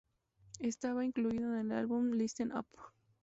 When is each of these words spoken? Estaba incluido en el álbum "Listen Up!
Estaba 0.59 1.05
incluido 1.05 1.55
en 1.55 1.71
el 1.71 1.77
álbum 1.77 2.09
"Listen 2.13 2.51
Up! 2.57 2.65